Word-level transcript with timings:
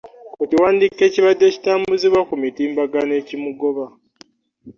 Ku 0.37 0.43
kiwandiiko 0.49 1.01
ekibadde 1.09 1.45
kitambuzibwa 1.55 2.21
ku 2.29 2.35
mitimbagano 2.43 3.13
ekimugoba 3.21 3.85